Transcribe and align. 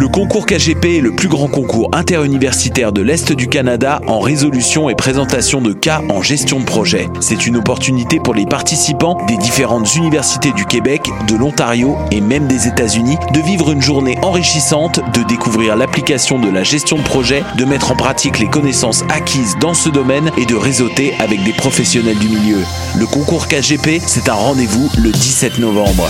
Le 0.00 0.08
concours 0.08 0.46
KGP 0.46 0.96
est 0.96 1.00
le 1.02 1.14
plus 1.14 1.28
grand 1.28 1.48
concours 1.48 1.90
interuniversitaire 1.92 2.90
de 2.90 3.02
l'Est 3.02 3.34
du 3.34 3.48
Canada 3.48 4.00
en 4.06 4.18
résolution 4.18 4.88
et 4.88 4.94
présentation 4.94 5.60
de 5.60 5.74
cas 5.74 6.00
en 6.08 6.22
gestion 6.22 6.58
de 6.58 6.64
projet. 6.64 7.10
C'est 7.20 7.46
une 7.46 7.58
opportunité 7.58 8.18
pour 8.18 8.32
les 8.32 8.46
participants 8.46 9.18
des 9.26 9.36
différentes 9.36 9.94
universités 9.96 10.52
du 10.52 10.64
Québec, 10.64 11.02
de 11.28 11.36
l'Ontario 11.36 11.98
et 12.12 12.22
même 12.22 12.46
des 12.46 12.66
États-Unis 12.66 13.18
de 13.34 13.40
vivre 13.40 13.72
une 13.72 13.82
journée 13.82 14.16
enrichissante, 14.22 15.00
de 15.12 15.22
découvrir 15.22 15.76
l'application 15.76 16.38
de 16.38 16.48
la 16.48 16.62
gestion 16.62 16.96
de 16.96 17.02
projet, 17.02 17.44
de 17.58 17.66
mettre 17.66 17.92
en 17.92 17.96
pratique 17.96 18.38
les 18.38 18.48
connaissances 18.48 19.04
acquises 19.10 19.58
dans 19.60 19.74
ce 19.74 19.90
domaine 19.90 20.30
et 20.38 20.46
de 20.46 20.54
réseauter 20.54 21.12
avec 21.18 21.44
des 21.44 21.52
professionnels 21.52 22.18
du 22.18 22.28
milieu. 22.28 22.64
Le 22.96 23.04
concours 23.04 23.48
KGP, 23.48 24.00
c'est 24.06 24.30
un 24.30 24.34
rendez-vous 24.34 24.88
le 24.96 25.10
17 25.10 25.58
novembre. 25.58 26.08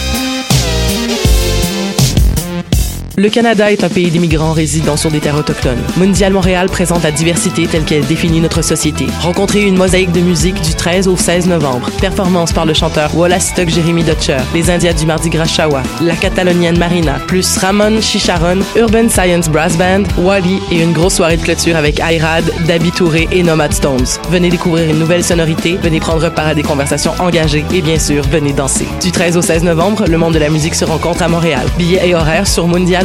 Le 3.17 3.29
Canada 3.29 3.71
est 3.73 3.83
un 3.83 3.89
pays 3.89 4.11
d'immigrants 4.11 4.53
résidant 4.53 4.97
sur 4.97 5.11
des 5.11 5.21
terres 5.21 5.37
autochtones. 5.37 5.83
Mondial 5.97 6.33
Montréal 6.33 6.69
présente 6.69 7.03
la 7.03 7.11
diversité 7.11 7.67
telle 7.67 7.85
qu'elle 7.85 8.07
définit 8.07 8.41
notre 8.41 8.63
société. 8.63 9.07
Rencontrez 9.21 9.63
une 9.63 9.77
mosaïque 9.77 10.13
de 10.13 10.21
musique 10.21 10.61
du 10.61 10.75
13 10.75 11.09
au 11.09 11.17
16 11.17 11.49
novembre. 11.49 11.91
Performance 12.01 12.53
par 12.53 12.67
le 12.67 12.73
chanteur 12.73 13.15
Wallastock 13.17 13.69
Jérémy 13.69 14.05
Dutcher, 14.05 14.39
les 14.55 14.71
Indiens 14.71 14.95
du 14.95 15.07
Mardi 15.07 15.29
Gras 15.29 15.47
Shawa, 15.47 15.83
la 16.01 16.15
Catalonienne 16.15 16.79
Marina, 16.79 17.19
plus 17.27 17.59
Ramon 17.59 18.01
Chicharon, 18.01 18.61
Urban 18.77 19.09
Science 19.09 19.49
Brass 19.49 19.77
Band, 19.77 20.05
Wally 20.19 20.61
et 20.71 20.81
une 20.81 20.93
grosse 20.93 21.15
soirée 21.15 21.37
de 21.37 21.43
clôture 21.43 21.77
avec 21.77 21.99
Ayrad, 22.01 22.45
Dabi 22.67 22.93
Touré 22.93 23.29
et 23.33 23.43
Nomad 23.43 23.73
Stones. 23.73 24.07
Venez 24.31 24.51
découvrir 24.51 24.89
une 24.89 24.99
nouvelle 24.99 25.25
sonorité, 25.25 25.79
venez 25.83 26.01
prendre 26.01 26.29
part 26.31 26.49
à 26.49 26.55
des 26.55 26.63
conversations 26.63 27.13
engagées 27.19 27.65
et 27.75 27.83
bien 27.83 27.99
sûr, 27.99 28.23
venez 28.31 28.53
danser. 28.53 28.87
Du 29.03 29.11
13 29.11 29.37
au 29.37 29.43
16 29.43 29.65
novembre, 29.65 30.05
le 30.09 30.17
monde 30.17 30.35
de 30.35 30.39
la 30.39 30.49
musique 30.49 30.75
se 30.75 30.85
rencontre 30.85 31.23
à 31.23 31.29
Montréal. 31.29 31.67
Billets 31.77 32.09
et 32.09 32.15
horaires 32.15 32.47
sur 32.47 32.67
mondial 32.67 33.00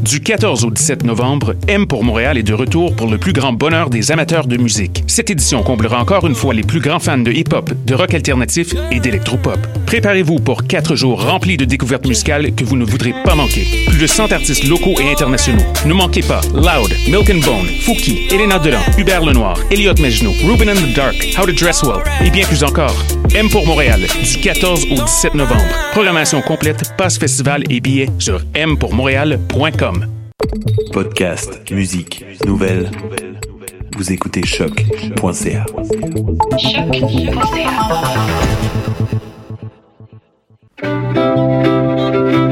Du 0.00 0.20
14 0.20 0.64
au 0.64 0.70
17 0.70 1.04
novembre, 1.04 1.54
M 1.68 1.86
pour 1.86 2.04
Montréal 2.04 2.38
est 2.38 2.42
de 2.42 2.54
retour 2.54 2.96
pour 2.96 3.08
le 3.08 3.18
plus 3.18 3.34
grand 3.34 3.52
bonheur 3.52 3.90
des 3.90 4.12
amateurs 4.12 4.46
de 4.46 4.56
musique. 4.56 5.04
Cette 5.06 5.28
édition 5.28 5.62
comblera 5.62 6.00
encore 6.00 6.26
une 6.26 6.34
fois 6.34 6.54
les 6.54 6.62
plus 6.62 6.80
grands 6.80 6.98
fans 6.98 7.18
de 7.18 7.30
hip-hop, 7.30 7.70
de 7.84 7.94
rock 7.94 8.14
alternatif 8.14 8.74
et 8.90 8.98
d'électropop. 8.98 9.58
Préparez-vous 9.88 10.36
pour 10.36 10.64
quatre 10.64 10.96
jours 10.96 11.24
remplis 11.24 11.56
de 11.56 11.64
découvertes 11.64 12.06
musicales 12.06 12.54
que 12.54 12.62
vous 12.62 12.76
ne 12.76 12.84
voudrez 12.84 13.14
pas 13.24 13.34
manquer. 13.34 13.66
Plus 13.86 13.96
de 13.96 14.06
100 14.06 14.32
artistes 14.32 14.64
locaux 14.64 15.00
et 15.00 15.10
internationaux. 15.10 15.62
Ne 15.86 15.94
manquez 15.94 16.20
pas 16.20 16.42
Loud, 16.52 16.92
Milk 17.08 17.30
and 17.30 17.38
Bone, 17.42 17.66
Fouki, 17.80 18.28
Elena 18.30 18.58
Delan, 18.58 18.82
Hubert 18.98 19.24
Lenoir, 19.24 19.58
Elliot 19.70 19.94
Mejno, 19.98 20.32
Ruben 20.44 20.68
and 20.68 20.74
the 20.74 20.94
Dark, 20.94 21.16
How 21.38 21.46
to 21.46 21.52
Dress 21.52 21.82
Well 21.84 22.02
et 22.22 22.28
bien 22.28 22.44
plus 22.44 22.62
encore. 22.62 22.94
M 23.34 23.48
pour 23.48 23.66
Montréal, 23.66 24.02
du 24.22 24.38
14 24.38 24.88
au 24.90 25.02
17 25.02 25.32
novembre. 25.32 25.64
Programmation 25.92 26.42
complète, 26.42 26.94
passe 26.98 27.16
festival 27.16 27.64
et 27.70 27.80
billets 27.80 28.10
sur 28.18 28.42
mpourmontréal.com. 28.54 30.06
Podcast, 30.92 31.62
musique, 31.70 32.26
nouvelles. 32.44 32.90
Vous 33.96 34.12
écoutez 34.12 34.44
choc.ca. 34.44 35.64
Now 38.38 38.87
Thank 41.14 42.34
you. 42.42 42.47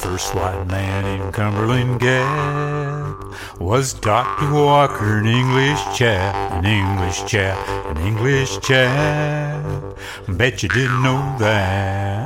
First 0.00 0.34
white 0.34 0.66
man 0.66 1.04
in 1.04 1.30
Cumberland 1.30 2.00
Gap 2.00 3.60
was 3.60 3.92
Dr. 3.92 4.50
Walker, 4.50 5.18
an 5.18 5.26
English 5.26 5.78
chap, 5.94 6.34
an 6.52 6.64
English 6.64 7.22
chap, 7.26 7.58
an 7.94 7.98
English 7.98 8.58
chap. 8.60 9.62
Bet 10.26 10.62
you 10.62 10.70
didn't 10.70 11.02
know 11.02 11.36
that. 11.38 12.19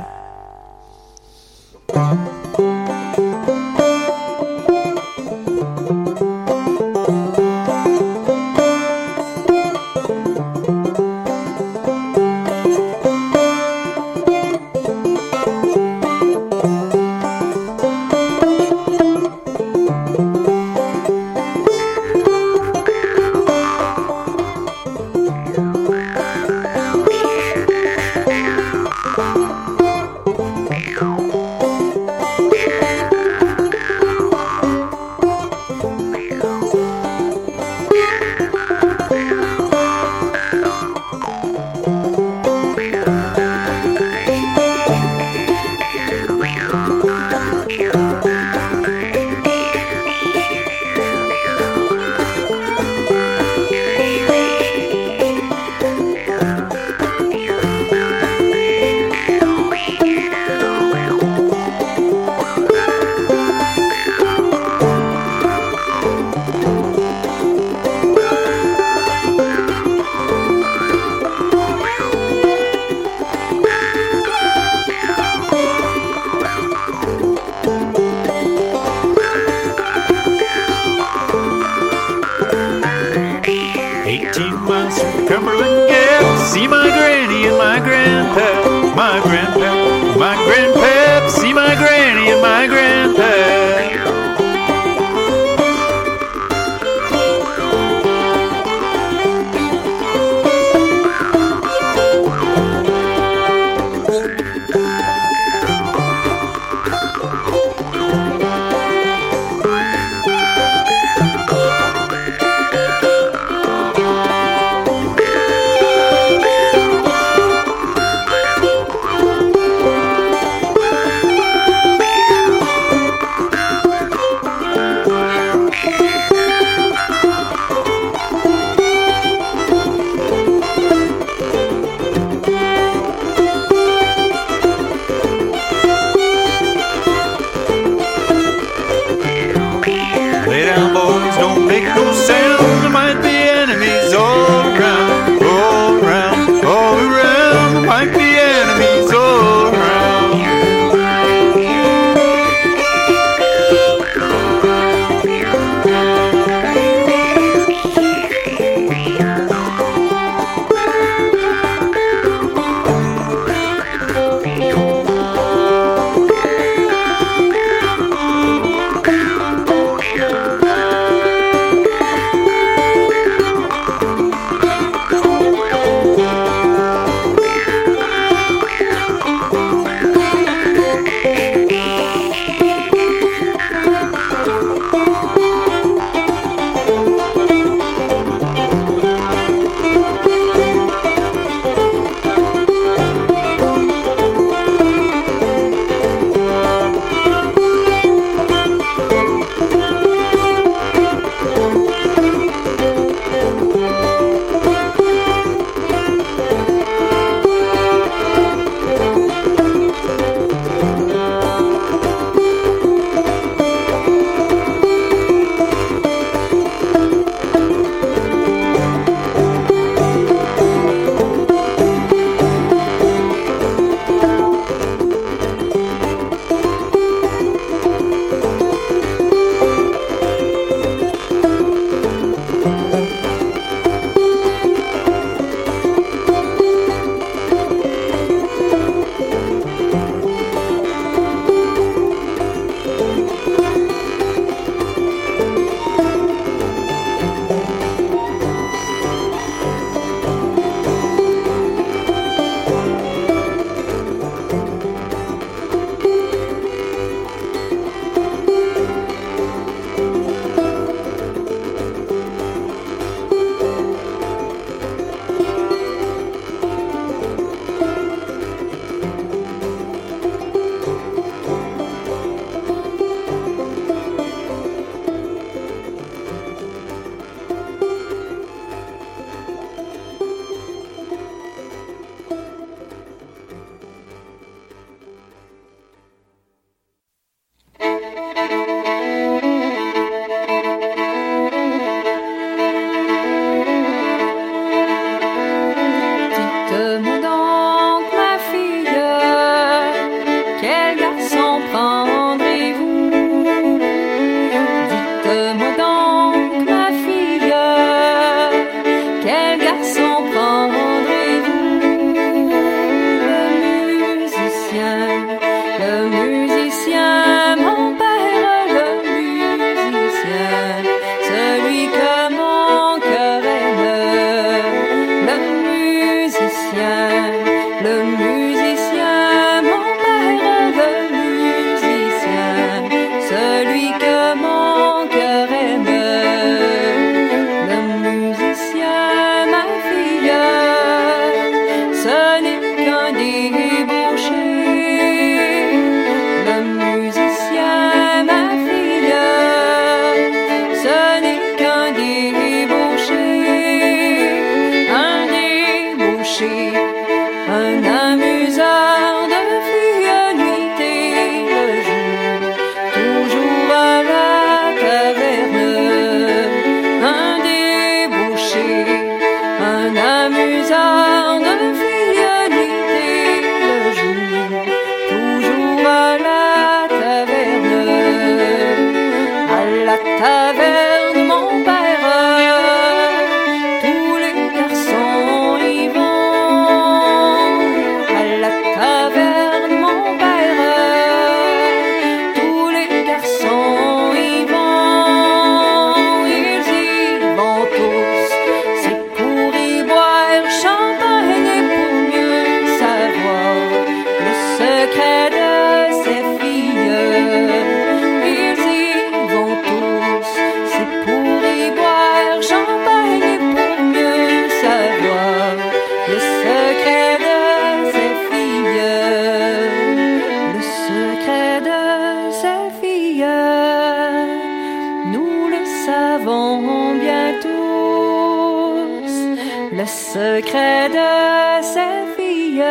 secret 429.87 430.89
de 430.89 431.63
ses 431.73 431.97
filles, 432.15 432.63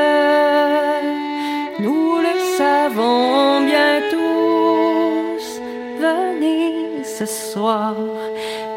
nous 1.80 2.18
le 2.18 2.34
savons 2.58 3.60
bien 3.64 4.00
tous. 4.10 5.46
Venez 5.98 7.04
ce 7.04 7.26
soir, 7.26 7.94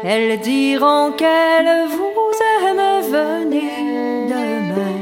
elles 0.04 0.38
diront 0.40 1.12
qu'elles 1.12 1.86
vous 1.96 2.30
aiment. 2.50 3.02
Venez 3.10 4.28
demain, 4.28 4.98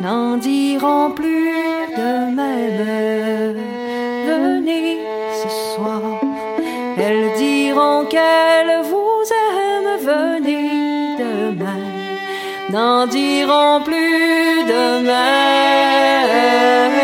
n'en 0.00 0.36
diront 0.36 1.10
plus 1.10 1.52
de 1.96 2.34
même. 2.34 3.43
n'en 12.74 13.06
diront 13.06 13.82
plus 13.84 14.64
de 14.64 15.02
même. 15.02 17.03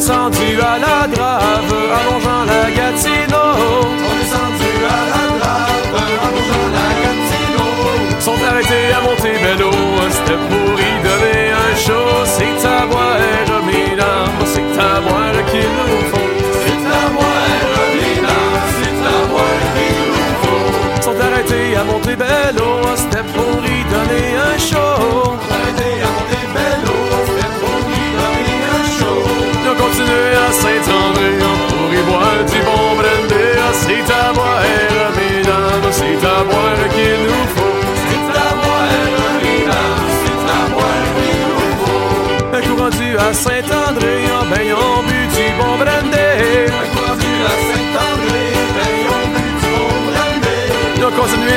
descendu 0.00 0.58
à 0.62 0.78
la 0.78 1.06
grave. 1.08 1.79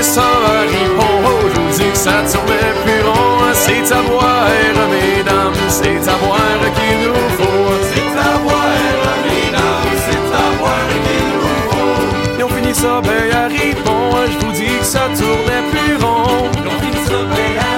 Sans 0.04 0.22
ripon. 0.68 1.14
Oh, 1.26 1.48
je 1.54 1.60
vous 1.60 1.78
dis 1.78 1.90
que 1.92 1.98
ça 1.98 2.24
tournait 2.32 2.74
plus 2.84 3.02
rond. 3.08 3.40
C'est 3.54 3.92
à 3.94 4.02
boire, 4.02 4.50
mesdames, 4.92 5.54
c'est 5.70 6.08
à 6.14 6.16
boire 6.18 6.64
qu'il 6.76 6.98
nous 7.08 7.30
faut. 7.38 7.72
C'est 7.90 8.14
à 8.20 8.38
boire, 8.44 9.16
mesdames, 9.26 9.94
c'est 10.06 10.30
à 10.44 10.48
boire 10.60 10.90
qu'il 11.06 11.26
nous 11.34 11.58
faut. 11.70 12.40
Et 12.40 12.44
on 12.44 12.50
finit 12.50 12.76
ça, 12.76 13.02
ben 13.02 13.32
à 13.32 13.48
ripon, 13.48 14.02
je 14.32 14.46
vous 14.46 14.52
que 14.52 14.86
ça 14.86 15.08
tournait 15.18 15.66
plus 15.72 15.96
rond. 16.04 16.50
Ben, 17.36 17.73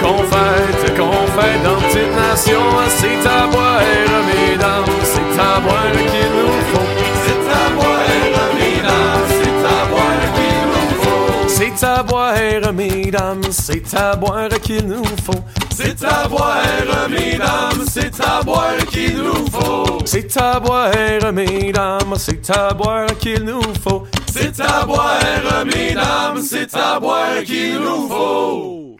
qu'on 0.00 0.18
fête, 0.32 0.96
qu'on 0.96 1.26
fête 1.36 1.62
dans 1.62 1.80
petite 1.80 2.14
nation. 2.16 2.62
C'est 2.88 3.28
à 3.28 3.46
boire, 3.46 3.80
mesdames, 4.26 4.94
c'est 5.04 5.40
à 5.40 5.60
boire 5.60 5.92
qu'il 6.10 6.30
nous 6.38 6.58
faut. 6.70 6.88
C'est 7.24 7.44
à 7.50 7.68
boire, 7.74 8.52
mesdames, 8.58 9.28
c'est 9.38 9.62
à 9.66 9.84
boire 9.90 10.26
qu'il 10.34 10.60
nous 10.72 10.90
faut. 11.02 11.48
C'est 11.48 11.84
à 11.84 12.02
boire, 12.02 12.72
mesdames, 12.72 13.42
c'est 13.50 13.94
à 13.94 14.16
boire 14.16 14.48
qu'il 14.62 14.86
nous 14.86 15.04
faut. 15.24 15.42
C'est 15.74 16.04
à 16.04 16.28
boire, 16.28 17.08
mesdames, 17.08 17.84
c'est 17.90 18.20
à 18.20 18.42
boire 18.42 18.76
qu'il 18.90 19.16
nous 19.16 19.46
faut. 19.50 19.98
C'est 20.04 20.36
à 20.36 20.60
boire, 20.60 21.32
mesdames, 21.32 22.14
c'est 22.16 22.50
à 22.50 22.72
boire 22.74 23.06
qu'il 23.18 23.44
nous 23.44 23.62
faut. 23.82 24.06
C'est 24.30 24.60
à 24.60 24.84
boire, 24.84 25.64
mesdames, 25.64 26.42
c'est 26.42 26.74
à 26.74 27.00
boire 27.00 27.42
qu'il 27.44 27.78
nous 27.78 28.08
faut. 28.08 28.96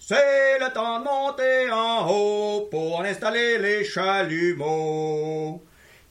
C'est 0.00 0.58
le 0.58 0.72
temps 0.72 1.00
de 1.00 1.04
monter 1.04 1.70
en 1.70 2.08
haut 2.08 2.68
pour 2.70 3.02
installer 3.02 3.58
les 3.58 3.84
chalumeaux. 3.84 5.62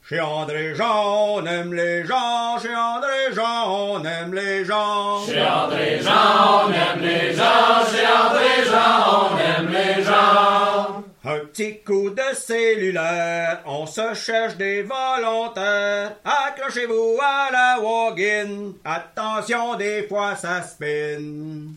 Chez 0.07 0.21
André 0.21 0.73
Jean, 0.73 1.35
on 1.35 1.45
aime 1.45 1.73
les 1.73 2.05
gens, 2.05 2.57
chez 2.61 2.73
André 2.73 3.33
Jean, 3.33 3.95
on 3.95 4.03
aime 4.05 4.33
les 4.33 4.63
gens. 4.63 5.25
Chez 5.25 5.41
André 5.41 5.99
Jean, 6.01 6.65
on 6.65 6.71
aime 6.71 7.01
les 7.01 7.33
gens, 7.33 7.85
chez 7.91 8.05
André 8.07 8.63
Jean, 8.65 9.31
on 9.31 9.37
aime 9.37 9.69
les 9.69 10.03
gens. 10.03 11.03
Un 11.25 11.39
petit 11.47 11.79
coup 11.79 12.09
de 12.09 12.35
cellulaire, 12.35 13.61
on 13.65 13.85
se 13.85 14.13
cherche 14.13 14.55
des 14.55 14.83
volontaires. 14.83 16.13
Accrochez-vous 16.23 17.17
à 17.21 17.49
la 17.51 17.77
wagon, 17.81 18.75
attention, 18.85 19.75
des 19.75 20.03
fois 20.03 20.35
ça 20.35 20.61
spin. 20.61 21.73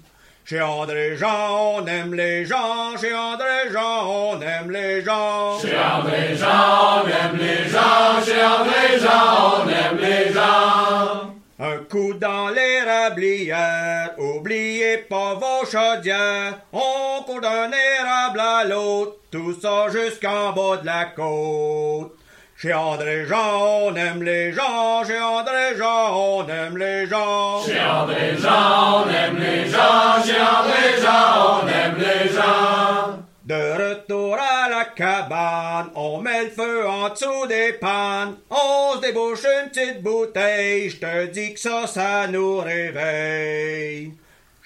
Chez 0.50 0.60
André 0.60 1.16
Jean, 1.16 1.76
on 1.76 1.86
aime 1.86 2.12
les 2.12 2.44
gens, 2.44 2.96
chez 3.00 3.14
André 3.14 3.70
Jean, 3.72 4.34
on 4.34 4.40
aime 4.40 4.72
les 4.72 5.00
gens. 5.00 5.56
Chez 5.60 5.78
André 5.78 6.34
Jean, 6.34 7.04
on 7.04 7.06
aime 7.06 7.38
les 7.38 7.68
gens, 7.68 8.20
chez 8.24 8.44
André 8.44 8.98
Jean, 8.98 9.62
on 9.62 9.68
aime 9.68 9.98
les 9.98 10.32
gens. 10.32 11.34
Un 11.60 11.76
coup 11.88 12.14
dans 12.14 12.48
l'érablière, 12.48 14.10
oubliez 14.18 14.98
pas 15.08 15.34
vos 15.34 15.64
chaudières. 15.70 16.58
On 16.72 17.22
court 17.22 17.42
d'un 17.42 17.70
érable 17.70 18.40
à 18.40 18.64
l'autre, 18.64 19.18
tout 19.30 19.54
ça 19.54 19.86
jusqu'en 19.88 20.50
bas 20.50 20.78
de 20.78 20.86
la 20.86 21.04
côte. 21.04 22.19
Chez 22.60 22.74
André 22.74 23.24
Jean, 23.24 23.86
on 23.86 23.96
aime 23.96 24.22
les 24.22 24.52
gens, 24.52 25.02
chez 25.02 25.18
André 25.18 25.78
Jean, 25.78 26.14
on 26.14 26.46
aime 26.46 26.76
les 26.76 27.06
gens. 27.06 27.62
Chez 27.64 27.80
André 27.80 28.36
Jean, 28.36 29.02
on 29.02 29.08
aime 29.08 29.38
les 29.38 29.66
gens, 29.66 30.22
chez 30.22 30.38
André 30.38 31.00
Jean, 31.00 31.62
on 31.62 31.66
aime 31.66 31.96
les 31.96 32.28
gens. 32.28 33.16
De 33.46 33.54
retour 33.54 34.36
à 34.36 34.68
la 34.68 34.84
cabane, 34.84 35.88
on 35.94 36.20
met 36.20 36.44
le 36.44 36.50
feu 36.50 36.86
en 36.86 37.08
dessous 37.08 37.46
des 37.48 37.72
pannes. 37.80 38.36
On 38.50 38.96
se 38.96 39.00
débouche 39.00 39.42
une 39.44 39.70
petite 39.70 40.02
bouteille, 40.02 40.90
je 40.90 40.96
te 40.98 41.26
dis 41.28 41.54
que 41.54 41.60
ça, 41.60 41.86
ça 41.86 42.26
nous 42.26 42.58
réveille. 42.58 44.12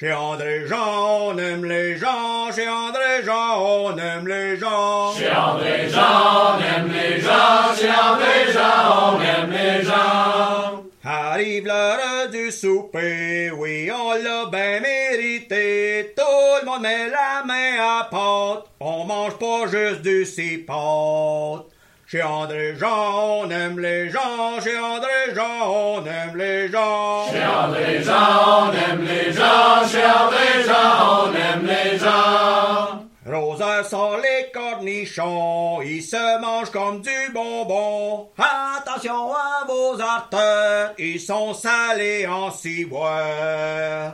Chez 0.04 0.12
André 0.12 0.66
Jean, 0.66 1.28
on 1.28 1.38
aime 1.38 1.64
les 1.64 1.96
gens, 1.96 2.52
chez 2.54 2.68
André 2.68 3.24
Jean, 3.24 3.58
on 3.58 3.96
aime 3.96 4.28
les 4.28 4.54
gens. 4.58 5.14
Chez 5.16 5.30
André 5.30 5.88
Jean, 5.88 6.58
on 6.58 6.60
aime 6.60 6.92
les 6.92 7.18
gens, 7.22 7.74
chez 7.74 7.88
André 7.88 8.52
Jean, 8.52 9.14
on 9.14 9.20
aime 9.22 9.50
les 9.50 9.82
gens. 9.82 10.84
Arrive 11.02 11.64
l'heure 11.64 12.28
du 12.30 12.50
souper, 12.50 13.50
oui, 13.50 13.90
on 13.90 14.10
l'a 14.22 14.44
bien 14.52 14.80
mérité. 14.80 16.12
Tout 16.14 16.60
le 16.60 16.66
monde 16.66 16.82
met 16.82 17.08
la 17.08 17.42
main 17.46 18.00
à 18.00 18.04
pâte, 18.04 18.66
on 18.80 19.04
mange 19.04 19.38
pas 19.38 19.66
juste 19.68 20.02
du 20.02 20.26
cipote. 20.26 21.73
Chez 22.14 22.22
André 22.22 22.76
Jean, 22.78 23.40
on 23.40 23.50
aime 23.50 23.80
les 23.80 24.08
gens, 24.08 24.60
chez 24.62 24.78
André 24.78 25.34
Jean, 25.34 25.68
on 25.68 26.06
aime 26.06 26.36
les 26.36 26.68
gens. 26.68 27.24
Chez 27.28 27.44
André 27.44 28.04
Jean, 28.04 28.68
on 28.68 28.72
aime 28.72 29.02
les 29.02 29.32
gens, 29.32 29.84
chez 29.84 30.04
André 30.04 30.62
Jean, 30.64 31.24
on 31.24 31.34
aime 31.34 31.66
les 31.66 31.98
gens. 31.98 33.04
Rosa 33.26 33.82
sort 33.82 34.18
les 34.18 34.52
cornichons, 34.52 35.82
ils 35.82 36.04
se 36.04 36.40
mangent 36.40 36.70
comme 36.70 37.00
du 37.00 37.32
bonbon. 37.32 38.28
Attention 38.38 39.32
à 39.32 39.66
vos 39.66 40.00
artères, 40.00 40.92
ils 40.96 41.18
sont 41.18 41.52
salés 41.52 42.28
en 42.28 42.52
ciboire. 42.52 44.12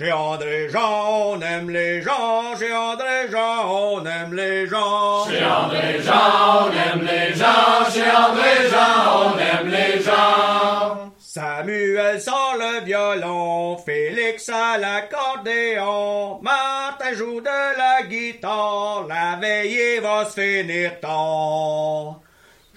Chez 0.00 0.12
André 0.12 0.66
Jean, 0.70 1.34
on 1.34 1.40
aime 1.42 1.68
les 1.68 2.00
gens, 2.00 2.56
chez 2.58 2.72
André 2.72 3.28
Jean, 3.30 3.68
on 3.68 4.06
aime 4.06 4.32
les 4.32 4.66
gens. 4.66 5.28
Chez 5.28 5.44
André 5.44 6.00
Jean, 6.02 6.68
on 6.68 6.72
aime 6.72 7.06
les 7.06 7.34
gens, 7.34 7.84
chez 7.92 8.10
André 8.10 8.70
Jean, 8.70 9.34
on 9.34 9.38
aime 9.38 9.68
les 9.68 10.00
gens. 10.02 11.12
Samuel 11.18 12.18
sort 12.18 12.56
le 12.58 12.82
violon, 12.82 13.76
Félix 13.76 14.48
à 14.48 14.78
l'accordéon, 14.78 16.40
Martin 16.40 17.12
joue 17.12 17.42
de 17.42 17.76
la 17.76 18.02
guitare, 18.08 19.04
la 19.06 19.36
veillée 19.38 20.00
va 20.00 20.24
se 20.24 20.40
finir 20.40 20.98
tard. 21.00 22.19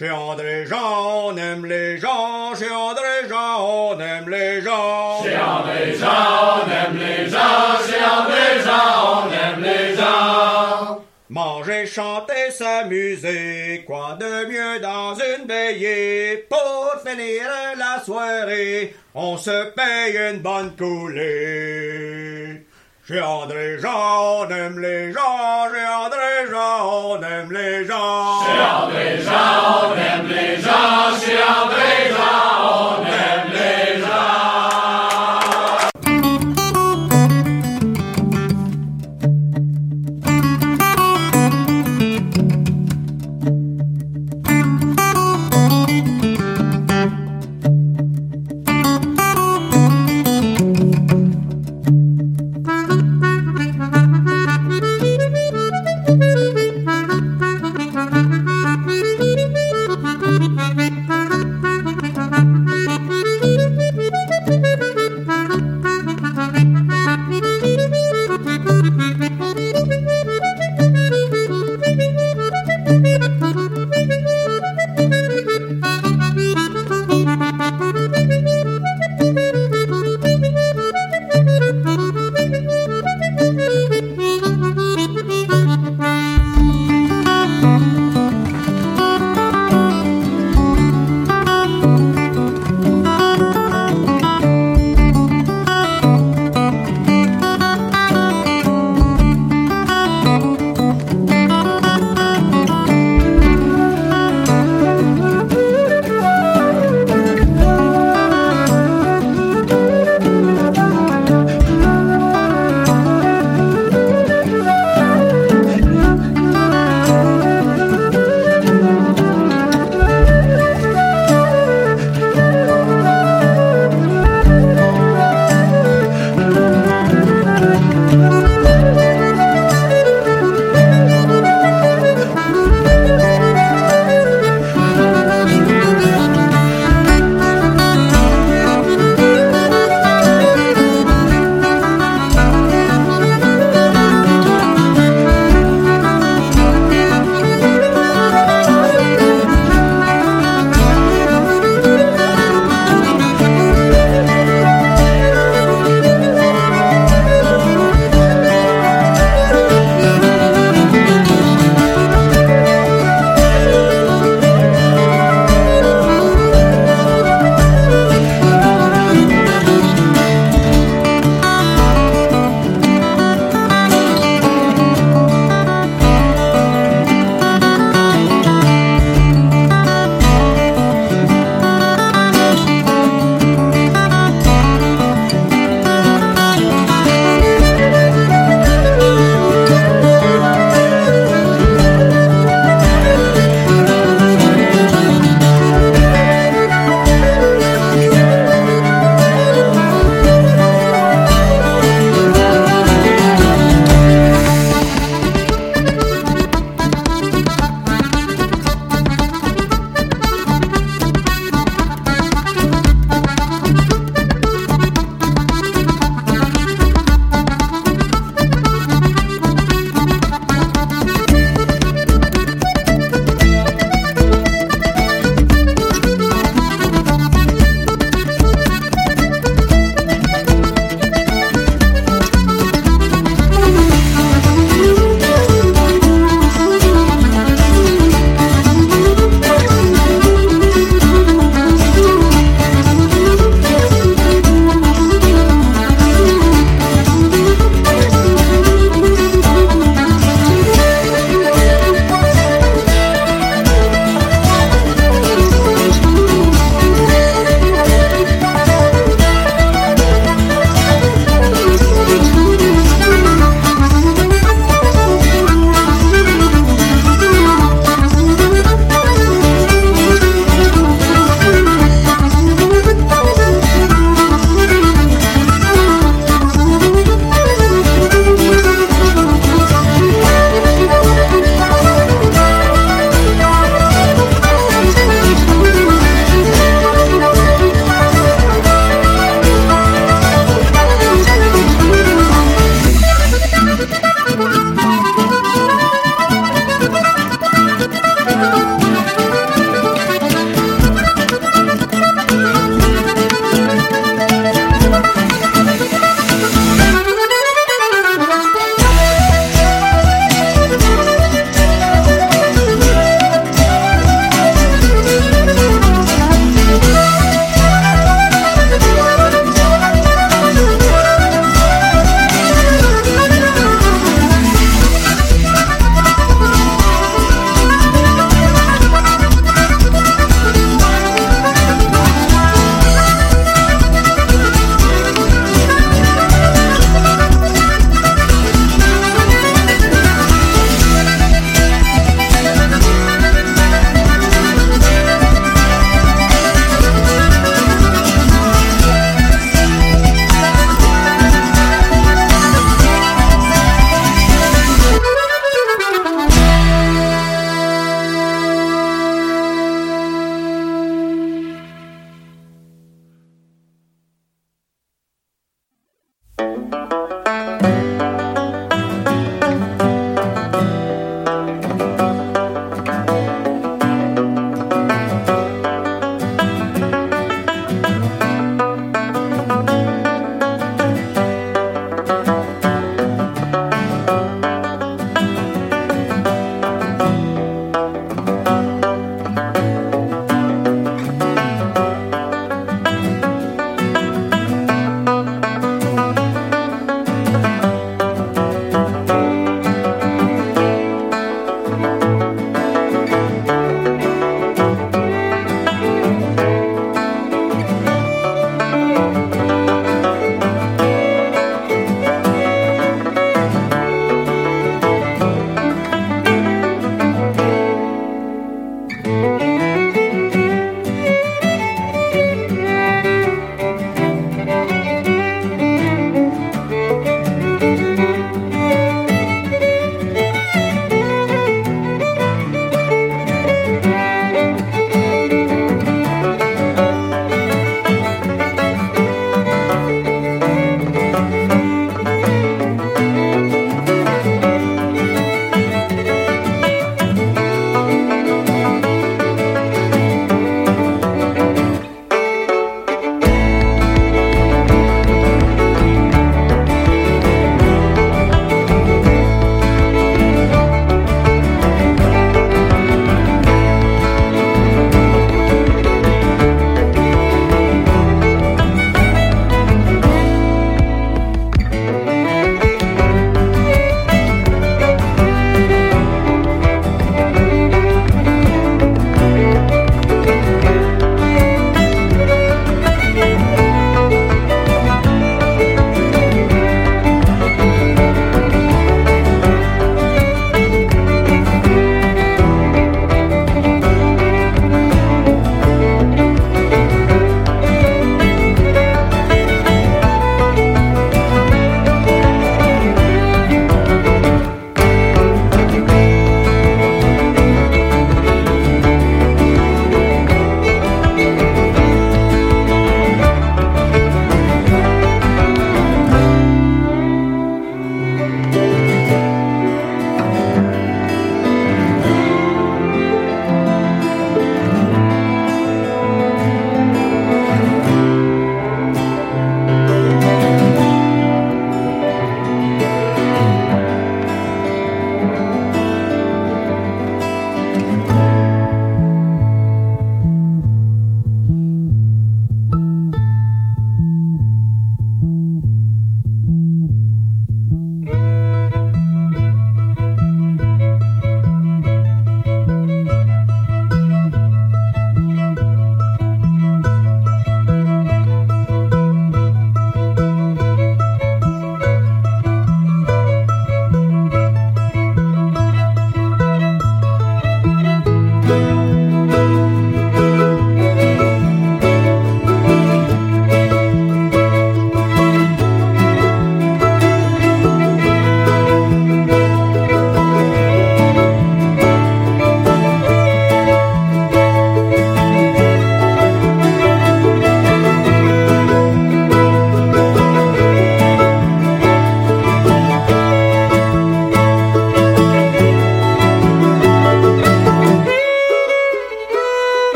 Chez 0.00 0.10
André 0.10 0.64
Jean, 0.64 1.26
on 1.26 1.36
aime 1.36 1.66
les 1.66 1.98
gens, 1.98 2.54
chez 2.58 2.70
André 2.70 3.28
Jean, 3.28 3.62
on 3.62 4.00
aime 4.00 4.30
les 4.30 4.62
gens. 4.62 5.22
Chez 5.22 5.36
André 5.36 5.94
Jean, 5.94 6.64
on 6.64 6.70
aime 6.70 6.96
les 6.96 7.28
gens, 7.28 7.76
chez 7.86 8.02
André 8.02 8.64
Jean, 8.64 9.26
on 9.26 9.30
aime 9.30 9.62
les 9.62 9.94
gens. 9.94 11.04
Manger, 11.28 11.84
chanter, 11.84 12.50
s'amuser, 12.50 13.84
quoi 13.86 14.16
de 14.18 14.46
mieux 14.46 14.80
dans 14.80 15.16
une 15.16 15.46
veillée 15.46 16.46
Pour 16.48 16.94
finir 17.06 17.42
la 17.76 18.02
soirée, 18.02 18.94
on 19.14 19.36
se 19.36 19.70
paye 19.74 20.16
une 20.16 20.38
bonne 20.38 20.74
coulée. 20.76 22.64
Chez 23.10 23.20
André 23.20 23.76
Jean, 23.80 24.44
on 24.46 24.48
aime 24.50 24.78
les 24.78 25.12
gens, 25.12 25.66
chez 25.74 25.84
André 25.84 26.46
Jean, 26.48 26.86
on 26.86 27.20
aime 27.20 27.50
les 27.50 27.84
gens. 27.84 28.44
Chez 28.44 28.60
André 28.62 29.18
Jean, 29.20 29.90
on 29.90 29.96
aime 29.96 30.28
les 30.28 30.62
gens, 30.62 31.18
chez 31.20 31.42
André 31.42 32.08
Jean, 32.08 32.70
on 32.70 33.02
aime 33.02 33.06
les 33.06 33.09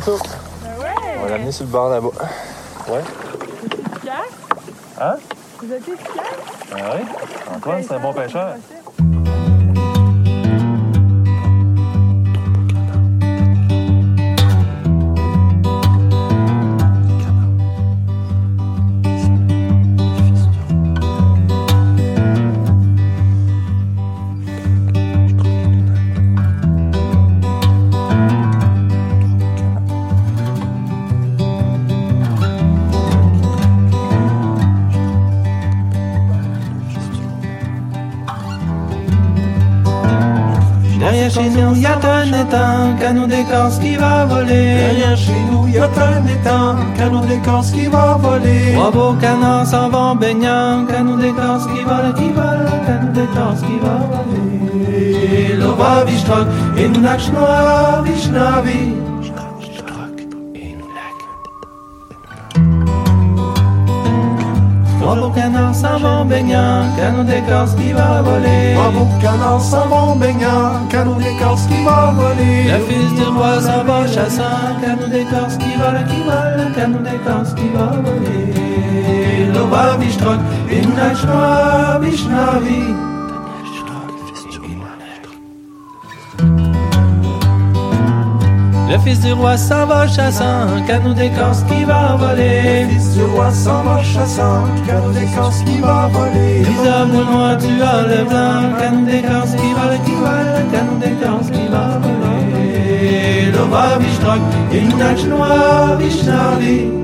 soupe. 0.00 0.26
On 1.18 1.22
va 1.22 1.28
l'amener 1.30 1.52
sur 1.52 1.64
le 1.64 1.70
bord 1.70 1.88
là-bas. 1.90 2.08
Ouais. 2.88 3.02
Hein? 5.00 5.14
Vous 5.60 5.72
êtes 5.72 5.88
efficace? 5.88 6.24
Ah 6.72 6.96
oui. 6.96 7.04
Antoine, 7.56 7.82
c'est 7.82 7.94
un 7.94 7.98
bon 7.98 8.12
pêcheur. 8.12 8.56
A 42.52 42.66
un 42.84 42.92
canon 42.94 43.26
d'écorce 43.26 43.78
qui 43.78 43.96
va 43.96 44.24
voler. 44.24 44.76
Derrière 44.76 45.16
chez 45.16 45.40
nous, 45.50 45.66
y 45.68 45.78
a 45.78 45.84
un 45.84 46.26
étang, 46.26 46.76
canon 46.96 47.20
d'écorce 47.20 47.70
qui 47.70 47.86
va 47.86 48.18
voler. 48.20 48.72
Trois 48.74 48.90
beaux 48.90 49.14
canards 49.20 49.66
s'en 49.66 49.88
vont 49.88 50.14
baignant, 50.14 50.84
canon 50.86 51.16
d'écorce 51.16 51.66
qui 51.66 51.82
vole, 51.82 52.14
qui 52.16 52.30
vole, 52.30 52.66
canon 52.86 53.12
d'écorce 53.12 53.60
qui 53.60 53.78
va 53.84 53.96
voler. 54.10 55.56
Lova 55.56 56.04
vishtrok, 56.04 56.46
et 56.76 56.88
nous 56.88 57.00
nak 57.00 57.20
baignant, 66.34 66.82
canon 66.96 67.24
d'écorce 67.24 67.74
qui 67.74 67.92
va 67.92 68.22
voler. 68.22 68.74
Beaux 68.94 69.08
canards 69.22 69.60
s'en 69.70 69.86
vont 69.86 70.16
baignant, 70.16 70.86
canon 70.90 71.16
d'écorce 71.24 71.66
qui 71.66 71.80
va 71.84 72.12
voler. 72.18 72.56
Le 72.72 72.78
fils 72.86 73.12
du 73.18 73.26
roi 73.36 73.60
s'en 73.66 73.84
va 73.88 74.06
chassant, 74.14 74.70
canon 74.82 75.08
d'écorce 75.14 75.56
qui 75.62 75.72
vole, 75.80 76.02
qui 76.10 76.20
vole, 76.28 76.72
canon 76.76 77.02
d'écorce 77.08 77.54
qui 77.54 77.68
va 77.76 77.88
voler. 78.06 79.52
Lova 79.54 79.96
vishtrok, 80.00 80.40
et 80.70 80.80
nous 80.82 80.96
nak 80.96 81.16
fils 89.04 89.20
du 89.20 89.32
roi 89.32 89.56
s'en 89.56 89.86
va 89.86 90.06
chassant, 90.08 90.66
canon 90.86 91.12
d'écorce 91.12 91.62
qui 91.64 91.84
va 91.84 92.16
voler. 92.16 92.84
Le 92.84 92.88
fils 92.88 93.14
du 93.14 93.22
roi 93.22 93.50
s'en 93.52 93.82
va 93.82 94.02
chassant, 94.02 94.64
canon 94.86 95.10
d'écorce 95.10 95.60
qui 95.64 95.78
va 95.78 96.08
voler. 96.12 96.64
Les 96.68 96.88
hommes 96.88 97.14
au 97.14 97.24
noir, 97.30 97.58
tu 97.58 97.82
as 97.82 98.02
le 98.02 98.24
blanc, 98.24 98.78
canon 98.78 99.02
d'écorce 99.02 99.52
qui 99.52 99.70
vole, 99.76 99.98
qui 100.04 100.14
vole, 100.24 100.64
canon 100.72 100.98
d'écorce 100.98 101.50
qui 101.50 101.66
va 101.68 102.00
voler. 102.02 103.52
Lova 103.52 103.98
vishtrok, 103.98 104.40
inach 104.72 105.24
noir, 105.24 105.96
vishnavi. 105.98 107.03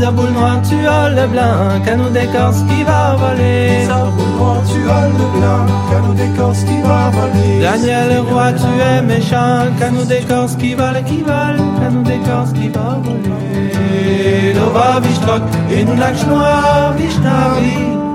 Visa 0.00 0.12
boule 0.12 0.30
noire, 0.30 0.62
tu 0.66 0.86
as 0.86 1.10
le 1.10 1.26
blanc, 1.26 1.84
canon 1.84 2.08
d'écorce 2.08 2.62
qui 2.62 2.82
va 2.84 3.16
voler. 3.16 3.80
Visa 3.80 3.96
boule 4.16 4.34
noire, 4.38 4.62
tu 4.66 4.80
as 4.88 5.08
le 5.08 5.26
blanc, 5.38 5.66
canon 5.90 6.14
d'écorce 6.14 6.60
qui 6.60 6.80
va 6.80 7.10
voler. 7.10 7.60
Daniel 7.60 8.08
le 8.08 8.20
roi, 8.20 8.50
tu 8.54 8.80
es 8.80 9.02
méchant, 9.02 9.66
canon 9.78 10.04
d'écorce 10.06 10.56
qui 10.56 10.72
vole, 10.72 11.04
qui 11.04 11.18
vole, 11.18 11.60
canon 11.82 12.00
d'écorce 12.00 12.52
qui 12.54 12.70
va 12.70 12.96
voler. 13.04 14.54
Nova 14.54 15.00
vishtrok, 15.00 15.42
et 15.70 15.84
nous 15.84 15.96
lac 15.96 16.26
noir, 16.26 16.94
vishnavi. 16.96 18.09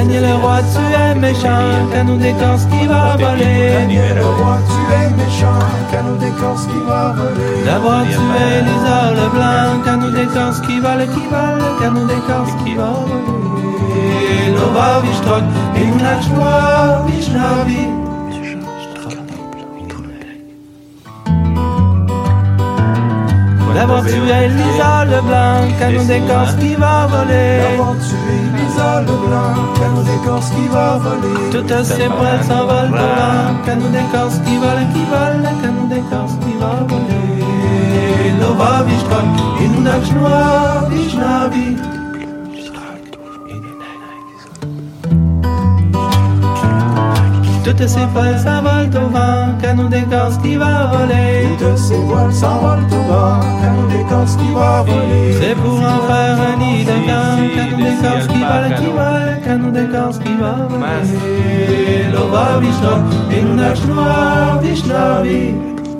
Daniel 0.00 0.22
le 0.22 0.34
roi, 0.36 0.60
tu 0.72 0.80
es 0.80 1.14
méchant, 1.14 1.90
canon 1.92 2.16
d'écorce 2.16 2.64
qui 2.64 2.86
va 2.86 3.16
voler. 3.18 3.72
Daniel 3.80 4.16
le 4.16 4.24
roi, 4.24 4.56
tu 4.66 4.80
es 4.94 5.10
méchant, 5.10 5.60
canon 5.92 6.16
d'écorce 6.16 6.64
qui 6.64 6.80
va 6.88 7.12
voler. 7.12 7.64
D'abord 7.66 8.04
tu 8.04 8.16
es 8.16 8.62
Lisa 8.62 9.10
le 9.12 9.26
blanc, 9.28 9.84
canon 9.84 10.10
d'écorce 10.10 10.60
qui 10.62 10.80
vole, 10.80 11.06
qui 11.06 11.26
vole, 11.28 11.80
canon 11.80 12.06
d'écorce 12.06 12.52
qui 12.64 12.74
va 12.76 12.92
voler. 13.10 13.30
La 23.74 23.86
joie, 23.86 24.00
vishnavi. 24.00 24.04
D'abord 24.04 24.04
tu 24.04 24.20
es 24.30 24.48
Lisa 24.48 25.04
le 25.04 25.20
blanc, 25.28 25.78
canon 25.78 26.04
d'écorce 26.04 26.54
qui 26.54 26.74
va 26.74 27.06
voler. 27.06 27.60
D'abord 27.62 27.96
tu 28.06 28.16
es 28.34 28.42
Lisa 28.56 29.00
le 29.00 29.14
blanc, 29.26 29.54
canon 29.78 30.02
d'écorce 30.02 30.50
qui 30.50 30.66
va 30.68 30.98
voler. 30.98 31.50
Toutes 31.50 31.84
ces 31.84 32.08
poils 32.08 32.44
s'envolent 32.48 32.90
vent, 32.90 33.54
canon 33.66 33.90
d'écorce 33.90 34.38
qui 34.44 34.56
vole, 34.56 34.84
qui 34.92 35.04
vole, 35.12 35.46
canon 35.62 35.86
d'écorce 35.92 36.34
qui 36.42 36.52
va 36.58 36.74
voler. 36.88 37.20
Noir, 40.14 40.88
vishnavi. 40.90 41.99
Toutes 47.70 47.86
ces 47.86 48.06
poils 48.12 48.36
s'envolent 48.36 48.90
au 48.96 49.08
vent, 49.10 49.56
canon 49.62 49.88
d'écorce 49.88 50.38
qui 50.38 50.56
va 50.56 50.86
voler. 50.86 51.46
Toutes 51.56 51.78
ces 51.78 51.94
poils 51.94 52.32
s'envolent 52.32 52.84
au 52.90 53.02
vent, 53.08 53.38
canon 53.62 53.86
d'écorce 53.88 54.34
qui 54.34 54.52
va 54.52 54.82
voler. 54.82 55.32
C'est 55.40 55.54
pour 55.54 55.78
en 55.78 56.00
faire 56.08 56.36
un 56.50 56.56
nid 56.58 56.84
de 56.84 56.90
d'écorce 57.76 58.26
qui 58.26 58.40
vole, 58.40 58.74
qui 58.74 58.86
d'écorce 59.70 60.18
qui 60.18 60.34
va 60.34 60.52
voler. 60.68 60.90